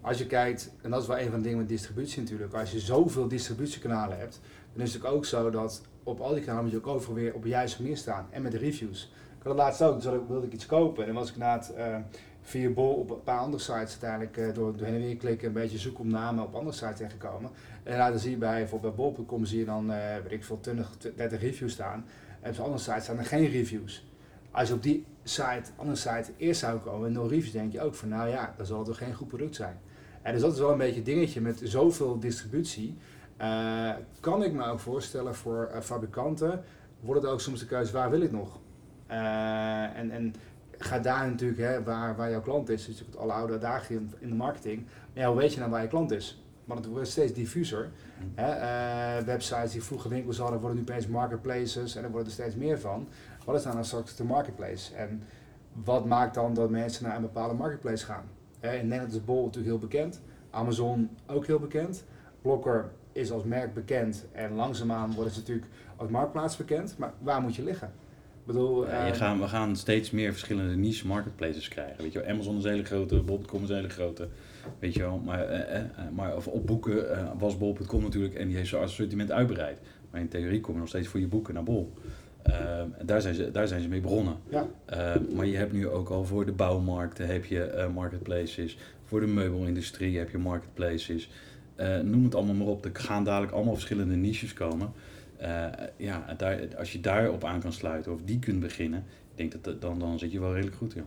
als 0.00 0.18
je 0.18 0.26
kijkt, 0.26 0.74
en 0.82 0.90
dat 0.90 1.00
is 1.02 1.08
wel 1.08 1.18
een 1.18 1.28
van 1.30 1.36
de 1.36 1.42
dingen 1.42 1.58
met 1.58 1.68
distributie 1.68 2.22
natuurlijk, 2.22 2.54
als 2.54 2.72
je 2.72 2.80
zoveel 2.80 3.28
distributiekanalen 3.28 4.18
hebt, 4.18 4.40
dan 4.76 4.86
is 4.86 4.94
het 4.94 5.04
ook 5.04 5.24
zo 5.24 5.50
dat 5.50 5.82
op 6.02 6.20
al 6.20 6.34
die 6.34 6.42
kanalen 6.42 6.62
moet 6.62 6.72
je 6.72 6.78
ook 6.78 6.86
overal 6.86 7.14
weer 7.14 7.34
op 7.34 7.42
de 7.42 7.48
juiste 7.48 7.82
manier 7.82 7.96
staan. 7.96 8.26
En 8.30 8.42
met 8.42 8.52
de 8.52 8.58
reviews. 8.58 9.12
Ik 9.38 9.42
had 9.42 9.52
het 9.52 9.62
laatst 9.62 9.82
ook, 9.82 10.02
dus 10.02 10.12
wilde 10.28 10.46
ik 10.46 10.52
iets 10.52 10.66
kopen 10.66 11.02
en 11.02 11.06
dan 11.06 11.18
was 11.18 11.28
ik 11.28 11.34
inderdaad 11.34 11.68
eh, 11.68 11.96
via 12.42 12.70
Bol 12.70 12.94
op 12.94 13.10
een 13.10 13.22
paar 13.22 13.38
andere 13.38 13.62
sites 13.62 13.90
uiteindelijk 14.02 14.36
eh, 14.36 14.54
door, 14.54 14.74
heen 14.76 14.94
en 14.94 15.00
weer 15.00 15.16
klikken, 15.16 15.48
een 15.48 15.54
beetje 15.54 15.78
zoeken 15.78 16.00
op 16.00 16.10
namen 16.10 16.44
op 16.44 16.54
andere 16.54 16.76
sites 16.76 16.96
tegengekomen. 16.96 17.50
En 17.82 17.98
dan 17.98 18.18
zie 18.18 18.30
je 18.30 18.36
bij 18.36 18.58
bijvoorbeeld 18.58 18.96
bij 18.96 19.04
bol.com 19.04 19.44
zie 19.44 19.58
je 19.58 19.64
dan, 19.64 19.92
eh 19.92 20.22
weet 20.22 20.32
ik 20.32 20.44
veel, 20.44 20.60
20, 20.60 20.96
30 21.16 21.40
reviews 21.40 21.72
staan. 21.72 22.04
En 22.40 22.50
op 22.50 22.58
andere 22.58 22.78
sites 22.78 23.02
staan 23.04 23.18
er 23.18 23.24
geen 23.24 23.48
reviews. 23.48 24.06
Als 24.50 24.68
je 24.68 24.74
op 24.74 24.82
die 24.82 25.04
site, 25.22 25.70
andere 25.76 25.96
site 25.96 26.32
eerst 26.36 26.60
zou 26.60 26.78
komen 26.78 27.06
en 27.06 27.12
no 27.12 27.22
reviews, 27.22 27.52
denk 27.52 27.72
je 27.72 27.80
ook 27.80 27.94
van 27.94 28.08
nou 28.08 28.28
ja, 28.28 28.54
dan 28.56 28.66
zal 28.66 28.78
het 28.78 28.86
toch 28.86 28.98
geen 28.98 29.14
goed 29.14 29.28
product 29.28 29.54
zijn. 29.54 29.78
En 30.22 30.32
dus 30.32 30.40
dat 30.40 30.52
is 30.52 30.58
wel 30.58 30.72
een 30.72 30.78
beetje 30.78 30.98
een 30.98 31.04
dingetje 31.04 31.40
met 31.40 31.60
zoveel 31.64 32.18
distributie. 32.18 32.96
Eh, 33.36 33.90
kan 34.20 34.42
ik 34.42 34.52
me 34.52 34.64
ook 34.64 34.80
voorstellen 34.80 35.34
voor 35.34 35.64
eh, 35.64 35.80
fabrikanten, 35.80 36.64
wordt 37.00 37.22
het 37.22 37.30
ook 37.30 37.40
soms 37.40 37.60
de 37.60 37.66
keuze 37.66 37.92
waar 37.92 38.10
wil 38.10 38.20
ik 38.20 38.32
nog? 38.32 38.58
Eh, 39.06 39.96
en, 39.96 40.10
en 40.10 40.34
ga 40.78 40.98
daar 40.98 41.26
natuurlijk 41.30 41.60
hè, 41.60 41.82
waar, 41.82 42.16
waar 42.16 42.30
jouw 42.30 42.40
klant 42.40 42.68
is, 42.68 42.80
dat 42.80 42.94
is 42.94 43.00
natuurlijk 43.00 43.22
het 43.22 43.38
oude 43.38 43.58
dagen 43.58 43.94
in, 43.94 44.12
in 44.18 44.28
de 44.28 44.34
marketing. 44.34 44.84
Maar 44.84 45.22
ja, 45.22 45.28
hoe 45.28 45.36
weet 45.36 45.52
je 45.52 45.58
nou 45.58 45.70
waar 45.70 45.82
je 45.82 45.88
klant 45.88 46.10
is? 46.10 46.40
Want 46.64 46.84
het 46.84 46.88
wordt 46.88 47.08
steeds 47.08 47.32
diffuser. 47.32 47.90
Hè? 48.34 48.50
eh, 48.50 49.24
websites 49.24 49.72
die 49.72 49.82
vroeger 49.82 50.10
winkels 50.10 50.38
hadden, 50.38 50.60
worden 50.60 50.76
nu 50.76 50.82
opeens 50.82 51.06
marketplaces 51.06 51.96
en 51.96 52.04
er 52.04 52.10
worden 52.10 52.28
er 52.28 52.34
steeds 52.34 52.54
meer 52.54 52.80
van. 52.80 53.08
Wat 53.44 53.56
is 53.56 53.62
nou, 53.62 53.74
nou 53.74 53.86
straks 53.86 54.16
de 54.16 54.24
marketplace? 54.24 54.94
En 54.94 55.22
wat 55.72 56.06
maakt 56.06 56.34
dan 56.34 56.54
dat 56.54 56.70
mensen 56.70 57.04
naar 57.04 57.16
een 57.16 57.22
bepaalde 57.22 57.54
marketplace 57.54 58.04
gaan? 58.04 58.24
Hè, 58.60 58.76
in 58.76 58.86
Nederland 58.86 59.14
is 59.14 59.24
Bol 59.24 59.44
natuurlijk 59.44 59.66
heel 59.66 59.88
bekend, 59.88 60.20
Amazon 60.50 61.10
ook 61.26 61.46
heel 61.46 61.58
bekend. 61.58 62.04
Blokker 62.42 62.90
is 63.16 63.30
als 63.30 63.44
merk 63.44 63.74
bekend 63.74 64.26
en 64.32 64.54
langzaamaan 64.54 65.14
worden 65.14 65.32
ze 65.32 65.38
natuurlijk 65.38 65.66
als 65.96 66.10
marktplaats 66.10 66.56
bekend. 66.56 66.94
Maar 66.98 67.12
waar 67.18 67.40
moet 67.40 67.56
je 67.56 67.62
liggen? 67.62 67.86
Ik 68.40 68.52
bedoel, 68.52 68.86
Ja, 68.86 69.06
je 69.06 69.12
eh, 69.12 69.18
gaan, 69.18 69.40
we 69.40 69.48
gaan 69.48 69.76
steeds 69.76 70.10
meer 70.10 70.30
verschillende 70.32 70.76
niche 70.76 71.06
marketplaces 71.06 71.68
krijgen. 71.68 72.02
Weet 72.02 72.12
je 72.12 72.18
wel, 72.20 72.28
Amazon 72.28 72.56
is 72.56 72.64
een 72.64 72.70
hele 72.70 72.84
grote, 72.84 73.20
bol.com 73.22 73.62
is 73.62 73.68
een 73.68 73.74
hele 73.76 73.88
grote. 73.88 74.28
Weet 74.78 74.94
je 74.94 75.00
wel, 75.00 75.18
maar, 75.18 75.44
eh, 75.44 75.60
eh, 75.60 75.80
eh, 75.80 75.86
maar 76.14 76.36
of 76.36 76.46
op 76.46 76.66
boeken 76.66 77.16
eh, 77.16 77.30
was 77.38 77.58
bol.com 77.58 78.02
natuurlijk 78.02 78.34
en 78.34 78.46
die 78.46 78.56
heeft 78.56 78.68
zijn 78.68 78.82
assortiment 78.82 79.32
uitbreid. 79.32 79.78
Maar 80.10 80.20
in 80.20 80.28
theorie 80.28 80.60
kom 80.60 80.74
je 80.74 80.80
nog 80.80 80.88
steeds 80.88 81.08
voor 81.08 81.20
je 81.20 81.26
boeken 81.26 81.54
naar 81.54 81.62
bol. 81.62 81.92
Eh, 82.42 82.80
en 82.80 83.06
daar, 83.06 83.20
zijn 83.20 83.34
ze, 83.34 83.50
daar 83.50 83.68
zijn 83.68 83.80
ze 83.82 83.88
mee 83.88 84.00
begonnen. 84.00 84.36
Ja. 84.48 84.66
Eh, 84.84 85.14
maar 85.34 85.46
je 85.46 85.56
hebt 85.56 85.72
nu 85.72 85.88
ook 85.88 86.08
al 86.08 86.24
voor 86.24 86.46
de 86.46 86.52
bouwmarkten 86.52 87.26
heb 87.26 87.44
je 87.44 87.62
eh, 87.64 87.88
marketplaces. 87.94 88.78
Voor 89.04 89.20
de 89.20 89.26
meubelindustrie 89.26 90.18
heb 90.18 90.30
je 90.30 90.38
marketplaces. 90.38 91.30
Eh, 91.76 91.98
noem 92.00 92.24
het 92.24 92.34
allemaal 92.34 92.54
maar 92.54 92.66
op. 92.66 92.84
Er 92.84 92.90
gaan 92.92 93.24
dadelijk 93.24 93.52
allemaal 93.52 93.74
verschillende 93.74 94.14
niches 94.16 94.52
komen. 94.52 94.92
Eh, 95.36 95.64
ja, 95.96 96.34
daar, 96.36 96.76
als 96.78 96.92
je 96.92 97.00
daarop 97.00 97.44
aan 97.44 97.60
kan 97.60 97.72
sluiten 97.72 98.12
of 98.12 98.20
die 98.24 98.38
kunt 98.38 98.60
beginnen, 98.60 98.98
ik 99.30 99.36
denk 99.36 99.52
dat 99.52 99.64
dat- 99.64 99.80
dan, 99.80 99.98
dan 99.98 100.18
zit 100.18 100.32
je 100.32 100.40
wel 100.40 100.52
redelijk 100.52 100.76
goed. 100.76 100.92
Ja. 100.92 101.02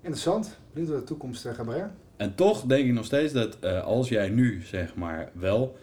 Interessant. 0.00 0.58
Benieuwd 0.72 0.90
wat 0.90 0.98
de 1.00 1.04
toekomst 1.06 1.46
gaat 1.48 1.66
brengen. 1.66 1.92
En 2.16 2.34
toch 2.34 2.62
denk 2.62 2.86
ik 2.86 2.92
nog 2.92 3.04
steeds 3.04 3.32
dat 3.32 3.58
eh, 3.58 3.84
als 3.84 4.08
jij 4.08 4.28
nu 4.28 4.62
zeg 4.62 4.94
maar 4.94 5.30
wel 5.34 5.76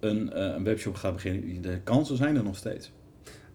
een, 0.00 0.42
een 0.54 0.64
webshop 0.64 0.94
gaat 0.94 1.12
beginnen, 1.14 1.62
de 1.62 1.80
kansen 1.84 2.16
zijn 2.16 2.36
er 2.36 2.42
nog 2.44 2.56
steeds. 2.56 2.92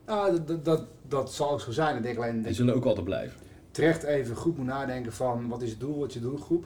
Nou, 0.06 0.32
dat, 0.32 0.48
dat, 0.48 0.66
dat, 0.66 0.86
dat 1.08 1.34
zal 1.34 1.52
ook 1.52 1.62
zo 1.62 1.72
zijn. 1.72 1.96
Ik 1.98 2.04
denk 2.04 2.18
alleen 2.18 2.42
Die 2.42 2.54
zullen 2.54 2.76
ook 2.76 2.86
altijd 2.86 3.06
blijven. 3.06 3.40
terecht 3.72 4.04
even 4.04 4.36
goed 4.36 4.58
moet 4.58 4.66
nadenken 4.66 5.14
van 5.14 5.48
wat 5.48 5.62
is 5.62 5.70
het 5.70 5.80
doel, 5.80 6.00
wat 6.00 6.08
is 6.08 6.14
je 6.14 6.20
doelgroep, 6.20 6.66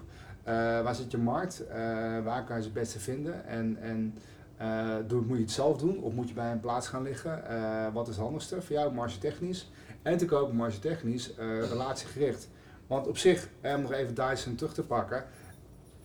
waar 0.84 0.96
zit 0.96 1.12
je 1.12 1.18
markt, 1.18 1.68
Eh, 1.68 1.78
waar 2.24 2.44
kan 2.44 2.56
je 2.56 2.62
ze 2.62 2.68
het 2.68 2.78
beste 2.78 3.00
vinden 3.00 3.46
en, 3.46 3.78
en 3.82 4.14
eh, 4.58 5.18
moet 5.26 5.38
je 5.38 5.44
het 5.44 5.52
zelf 5.52 5.78
doen 5.78 6.00
of 6.00 6.14
moet 6.14 6.28
je 6.28 6.34
bij 6.34 6.52
een 6.52 6.60
plaats 6.60 6.88
gaan 6.88 7.04
liggen, 7.04 7.48
Eh, 7.48 7.94
wat 7.94 8.08
is 8.08 8.16
het 8.16 8.24
handigste 8.24 8.62
voor 8.62 8.76
jou, 8.76 8.94
marge-technisch 8.94 9.72
en 10.02 10.18
te 10.18 10.26
kopen 10.26 10.56
marge-technisch, 10.56 11.36
eh, 11.36 11.60
relatiegericht. 11.70 12.50
Want 12.88 13.08
op 13.08 13.18
zich, 13.18 13.50
eh, 13.62 13.76
om 13.76 13.82
nog 13.82 13.92
even 13.92 14.16
Dyson 14.16 14.56
terug 14.56 14.74
te 14.74 14.84
pakken, 14.84 15.26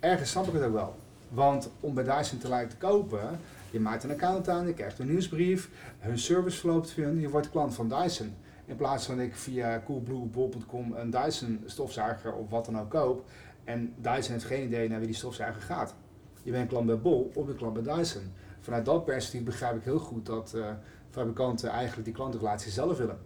ergens 0.00 0.30
snap 0.30 0.47
ik 0.47 0.52
het 0.52 0.62
ook 0.62 0.73
wel. 0.73 0.97
Want 1.28 1.71
om 1.80 1.95
bij 1.95 2.04
Dyson 2.04 2.38
tegelijk 2.38 2.71
te 2.71 2.76
kopen, 2.76 3.38
je 3.71 3.80
maakt 3.80 4.04
een 4.04 4.11
account 4.11 4.49
aan, 4.49 4.66
je 4.66 4.75
krijgt 4.75 4.99
een 4.99 5.07
nieuwsbrief, 5.07 5.71
hun 5.99 6.18
service 6.18 6.59
verloopt 6.59 6.90
via 6.90 7.09
je 7.09 7.28
wordt 7.28 7.50
klant 7.50 7.75
van 7.75 7.88
Dyson. 7.88 8.35
In 8.64 8.76
plaats 8.76 9.07
van 9.07 9.16
dat 9.16 9.26
ik 9.26 9.35
via 9.35 9.83
coolblue.com 9.85 10.92
een 10.92 11.11
Dyson 11.11 11.62
stofzuiger 11.66 12.33
of 12.33 12.50
wat 12.50 12.64
dan 12.64 12.80
ook 12.80 12.90
koop. 12.90 13.25
En 13.69 13.95
Dyson 13.97 14.33
heeft 14.33 14.45
geen 14.45 14.65
idee 14.65 14.89
naar 14.89 14.99
wie 14.99 15.07
die 15.07 15.17
stofzuiger 15.17 15.63
gaat. 15.63 15.95
Je 16.43 16.51
bent 16.51 16.69
klant 16.69 16.87
bij 16.87 16.99
Bol 16.99 17.31
of 17.35 17.47
je 17.47 17.55
klant 17.55 17.83
bij 17.83 17.95
Dyson. 17.95 18.23
Vanuit 18.61 18.85
dat 18.85 19.05
perspectief 19.05 19.45
begrijp 19.45 19.77
ik 19.77 19.83
heel 19.83 19.99
goed 19.99 20.27
dat 20.27 20.55
eh, 20.55 20.71
fabrikanten 21.11 21.71
eigenlijk 21.71 22.05
die 22.05 22.15
klantenrelatie 22.15 22.71
zelf 22.71 22.99
willen. 22.99 23.19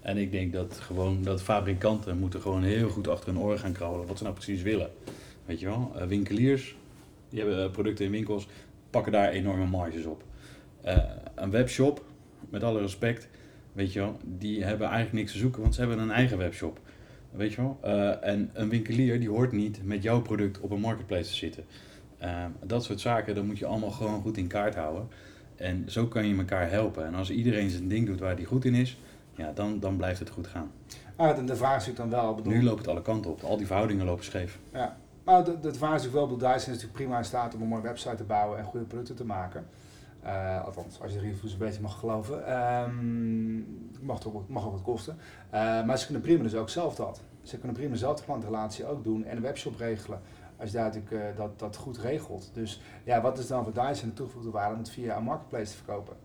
En 0.00 0.16
ik 0.16 0.30
denk 0.30 0.52
dat 0.52 0.78
gewoon 0.80 1.22
dat 1.22 1.42
fabrikanten 1.42 2.18
moeten 2.18 2.40
gewoon 2.40 2.62
heel 2.62 2.88
goed 2.88 3.08
achter 3.08 3.32
hun 3.32 3.42
oren 3.42 3.58
gaan 3.58 3.72
krabben 3.72 4.06
wat 4.06 4.16
ze 4.16 4.22
nou 4.22 4.34
precies 4.34 4.62
willen. 4.62 4.90
Weet 5.44 5.60
je 5.60 5.66
wel, 5.66 5.92
Eh, 5.96 6.06
winkeliers, 6.06 6.76
die 7.28 7.40
hebben 7.40 7.64
eh, 7.64 7.70
producten 7.70 8.04
in 8.04 8.10
winkels, 8.10 8.48
pakken 8.90 9.12
daar 9.12 9.28
enorme 9.28 9.66
marges 9.66 10.04
op. 10.04 10.22
Een 11.34 11.50
webshop, 11.50 12.04
met 12.50 12.62
alle 12.62 12.80
respect, 12.80 13.28
weet 13.72 13.92
je 13.92 13.98
wel, 13.98 14.16
die 14.24 14.64
hebben 14.64 14.86
eigenlijk 14.86 15.16
niks 15.16 15.32
te 15.32 15.38
zoeken, 15.38 15.62
want 15.62 15.74
ze 15.74 15.80
hebben 15.80 15.98
een 15.98 16.10
eigen 16.10 16.38
webshop. 16.38 16.80
Weet 17.36 17.52
je 17.52 17.60
wel? 17.60 17.78
Eh, 17.82 18.28
en 18.28 18.50
een 18.52 18.68
winkelier 18.68 19.20
die 19.20 19.28
hoort 19.28 19.52
niet 19.52 19.84
met 19.84 20.02
jouw 20.02 20.22
product 20.22 20.60
op 20.60 20.70
een 20.70 20.80
marketplace 20.80 21.28
te 21.28 21.34
zitten. 21.34 21.64
Eh, 22.18 22.44
dat 22.62 22.84
soort 22.84 23.00
zaken, 23.00 23.34
dat 23.34 23.44
moet 23.44 23.58
je 23.58 23.66
allemaal 23.66 23.90
gewoon 23.90 24.20
goed 24.20 24.36
in 24.36 24.46
kaart 24.46 24.74
houden. 24.74 25.08
En 25.56 25.84
zo 25.86 26.06
kan 26.06 26.26
je 26.26 26.36
elkaar 26.36 26.70
helpen. 26.70 27.06
En 27.06 27.14
als 27.14 27.30
iedereen 27.30 27.70
zijn 27.70 27.88
ding 27.88 28.06
doet 28.06 28.20
waar 28.20 28.34
hij 28.34 28.44
goed 28.44 28.64
in 28.64 28.74
is, 28.74 28.98
ja, 29.36 29.52
dan, 29.54 29.80
dan 29.80 29.96
blijft 29.96 30.18
het 30.18 30.30
goed 30.30 30.46
gaan. 30.46 30.70
Ah, 31.16 31.36
de, 31.36 31.44
de 31.44 31.56
vraag 31.56 31.76
is 31.80 31.86
natuurlijk 31.86 32.10
dan 32.10 32.24
wel, 32.24 32.34
bedoel, 32.34 32.52
Nu 32.52 32.62
loopt 32.62 32.78
het 32.78 32.88
alle 32.88 33.02
kanten 33.02 33.30
op. 33.30 33.42
Al 33.42 33.56
die 33.56 33.66
verhoudingen 33.66 34.06
lopen 34.06 34.24
scheef. 34.24 34.58
Ja, 34.72 34.96
maar 35.24 35.44
de, 35.44 35.60
de 35.60 35.74
vraag 35.74 35.94
is 35.94 36.02
natuurlijk 36.02 36.12
wel, 36.12 36.36
bedoel, 36.36 36.38
Dyson 36.48 36.58
is 36.58 36.66
natuurlijk 36.66 36.92
prima 36.92 37.18
in 37.18 37.24
staat 37.24 37.54
om 37.54 37.62
een 37.62 37.68
mooie 37.68 37.82
website 37.82 38.16
te 38.16 38.24
bouwen 38.24 38.58
en 38.58 38.64
goede 38.64 38.86
producten 38.86 39.14
te 39.14 39.24
maken. 39.24 39.66
Eh, 40.24 40.64
althans, 40.64 41.00
als 41.00 41.12
je 41.12 41.18
de 41.18 41.24
reviews 41.24 41.52
een 41.52 41.58
beetje 41.58 41.80
mag 41.80 41.98
geloven. 41.98 42.46
Ehm, 42.46 43.54
mag, 44.06 44.26
ook- 44.26 44.48
mag 44.48 44.66
ook 44.66 44.72
wat 44.72 44.82
kosten. 44.82 45.16
Eh, 45.50 45.84
maar 45.84 45.98
ze 45.98 46.04
kunnen 46.04 46.22
prima 46.22 46.42
dus 46.42 46.54
ook 46.54 46.68
zelf 46.68 46.94
dat. 46.94 47.20
Ze 47.42 47.58
kunnen 47.58 47.76
prima 47.76 47.94
zelf 47.96 48.18
de 48.18 48.24
klantrelatie 48.24 48.86
ook 48.86 49.04
doen 49.04 49.24
en 49.24 49.36
een 49.36 49.42
webshop 49.42 49.76
regelen. 49.78 50.20
Als 50.56 50.70
je 50.70 50.76
daar 50.76 50.84
natuurlijk 50.84 51.12
eh, 51.12 51.36
dat, 51.36 51.58
dat 51.58 51.76
goed 51.76 51.98
regelt. 51.98 52.50
Dus 52.52 52.80
ja, 53.04 53.20
wat 53.20 53.38
is 53.38 53.46
dan 53.46 53.64
voor 53.64 53.72
Dyson 53.72 54.08
de 54.08 54.14
toegevoegde 54.14 54.50
waarde 54.50 54.72
om 54.74 54.78
het 54.80 54.90
via 54.90 55.16
een 55.16 55.24
marketplace 55.24 55.70
te 55.70 55.76
verkopen? 55.76 56.16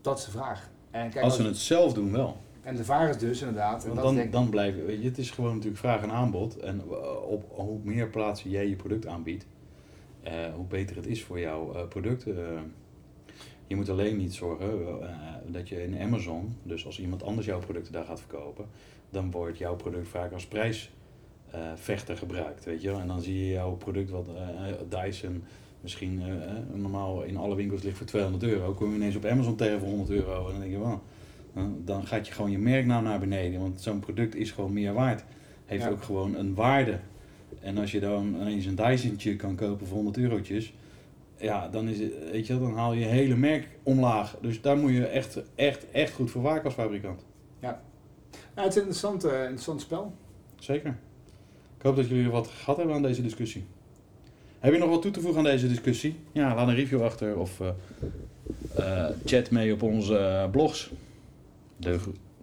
Dat 0.00 0.18
is 0.18 0.24
de 0.24 0.30
vraag. 0.30 0.70
En, 0.90 1.10
kijk, 1.10 1.24
Als 1.24 1.36
ze 1.36 1.42
het 1.42 1.56
zelf 1.56 1.92
doen 1.92 2.12
wel. 2.12 2.36
en 2.62 2.76
de 2.76 2.84
vraag 2.84 3.08
is 3.08 3.18
dus 3.18 3.40
inderdaad, 3.40 3.82
en 3.84 3.88
Want 3.90 4.00
dan, 4.02 4.14
denk 4.14 4.26
ik- 4.26 4.32
dan 4.32 4.48
blijven, 4.48 4.86
weet 4.86 5.02
je, 5.02 5.08
het 5.08 5.18
is 5.18 5.30
gewoon 5.30 5.50
natuurlijk 5.54 5.78
vraag 5.78 6.02
en 6.02 6.10
aanbod. 6.10 6.56
En 6.56 6.82
op 7.28 7.44
hoe 7.54 7.78
meer 7.82 8.08
plaatsen 8.08 8.50
jij 8.50 8.68
je 8.68 8.76
product 8.76 9.06
aanbiedt, 9.06 9.46
hoe 10.54 10.66
beter 10.68 10.96
het 10.96 11.06
is 11.06 11.22
voor 11.24 11.40
jouw 11.40 11.74
eh, 11.74 11.88
product. 11.88 12.26
Eh, 12.26 12.34
je 13.66 13.76
moet 13.76 13.88
alleen 13.88 14.16
niet 14.16 14.34
zorgen 14.34 14.68
eh, 15.02 15.08
dat 15.46 15.68
je 15.68 15.82
in 15.82 15.98
Amazon, 16.00 16.56
dus 16.62 16.86
als 16.86 17.00
iemand 17.00 17.22
anders 17.22 17.46
jouw 17.46 17.58
producten 17.58 17.92
daar 17.92 18.04
gaat 18.04 18.20
verkopen, 18.20 18.66
dan 19.10 19.30
wordt 19.30 19.58
jouw 19.58 19.76
product 19.76 20.08
vaak 20.08 20.32
als 20.32 20.46
prijsvechter 20.46 22.16
gebruikt, 22.16 22.64
weet 22.64 22.82
je. 22.82 22.90
En 22.92 23.06
dan 23.06 23.20
zie 23.20 23.38
je 23.44 23.50
jouw 23.50 23.72
product, 23.76 24.10
wat 24.10 24.28
eh, 24.28 24.72
Dyson 24.88 25.42
misschien 25.80 26.22
eh, 26.22 26.32
eh, 26.32 26.56
normaal 26.74 27.22
in 27.22 27.36
alle 27.36 27.54
winkels 27.54 27.82
ligt 27.82 27.96
voor 27.96 28.06
200 28.06 28.42
euro, 28.44 28.72
kom 28.72 28.88
je 28.90 28.96
ineens 28.96 29.16
op 29.16 29.24
Amazon 29.24 29.56
tegen 29.56 29.78
voor 29.78 29.88
100 29.88 30.10
euro 30.10 30.44
en 30.46 30.50
dan 30.52 30.60
denk 30.60 30.72
je, 30.72 30.78
wow, 30.78 30.98
dan- 31.54 31.82
dan 31.84 32.06
gaat 32.06 32.26
je 32.26 32.32
gewoon 32.32 32.50
je 32.50 32.58
merknaam 32.58 33.04
naar 33.04 33.18
beneden, 33.20 33.60
want 33.60 33.80
zo'n 33.80 34.00
product 34.00 34.34
is 34.34 34.50
gewoon 34.50 34.72
meer 34.72 34.92
waard. 34.92 35.24
Heeft 35.64 35.82
Ja. 35.84 35.90
ook 35.90 36.02
gewoon 36.02 36.34
een 36.34 36.54
waarde. 36.54 36.98
En 37.66 37.78
als 37.78 37.90
je 37.90 38.00
dan 38.00 38.34
ineens 38.40 38.66
een 38.66 38.74
Dysontje 38.74 39.36
kan 39.36 39.56
kopen 39.56 39.86
voor 39.86 39.96
100 39.96 40.16
eurotjes, 40.16 40.72
ja, 41.36 41.68
dan, 41.68 41.88
is 41.88 41.98
het, 41.98 42.30
weet 42.30 42.46
je, 42.46 42.58
dan 42.58 42.74
haal 42.74 42.92
je 42.92 43.00
je 43.00 43.06
hele 43.06 43.36
merk 43.36 43.68
omlaag. 43.82 44.36
Dus 44.40 44.60
daar 44.60 44.76
moet 44.76 44.90
je 44.90 45.06
echt, 45.06 45.38
echt, 45.54 45.90
echt 45.90 46.12
goed 46.12 46.30
voor 46.30 46.42
waken 46.42 46.64
als 46.64 46.74
fabrikant. 46.74 47.24
Nou, 48.54 48.66
het 48.68 48.76
is 48.76 48.82
een 48.82 48.88
interessant, 48.88 49.24
eh, 49.24 49.40
interessant 49.40 49.80
spel. 49.80 50.14
Zeker. 50.58 50.96
Ik 51.76 51.82
hoop 51.82 51.96
dat 51.96 52.08
jullie 52.08 52.30
wat 52.30 52.46
gehad 52.48 52.76
hebben 52.76 52.94
aan 52.94 53.02
deze 53.02 53.22
discussie. 53.22 53.64
Heb 54.58 54.72
je 54.72 54.78
nog 54.78 54.90
wat 54.90 55.02
toe 55.02 55.10
te 55.10 55.20
voegen 55.20 55.38
aan 55.38 55.44
deze 55.44 55.68
discussie? 55.68 56.16
Ja, 56.32 56.54
laat 56.54 56.68
een 56.68 56.74
review 56.74 57.02
achter 57.02 57.38
of 57.38 57.60
eh, 58.74 59.06
chat 59.24 59.50
mee 59.50 59.72
op 59.72 59.82
onze 59.82 60.48
blogs. 60.50 60.90
De 61.76 61.98
gro- 61.98 62.12